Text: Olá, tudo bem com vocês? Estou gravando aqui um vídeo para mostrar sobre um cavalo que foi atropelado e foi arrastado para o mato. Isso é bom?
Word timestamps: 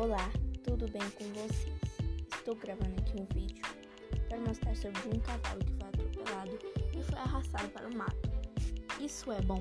Olá, 0.00 0.30
tudo 0.62 0.88
bem 0.92 1.02
com 1.10 1.24
vocês? 1.32 1.74
Estou 2.32 2.54
gravando 2.54 2.94
aqui 3.00 3.20
um 3.20 3.26
vídeo 3.34 3.64
para 4.28 4.38
mostrar 4.38 4.76
sobre 4.76 5.00
um 5.08 5.18
cavalo 5.18 5.58
que 5.58 5.72
foi 5.72 5.88
atropelado 5.88 6.58
e 6.96 7.02
foi 7.02 7.18
arrastado 7.18 7.68
para 7.70 7.88
o 7.88 7.96
mato. 7.96 8.30
Isso 9.00 9.32
é 9.32 9.40
bom? 9.40 9.60